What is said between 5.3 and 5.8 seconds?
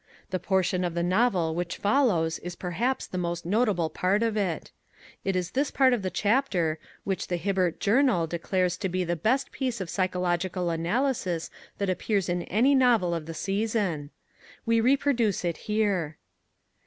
is this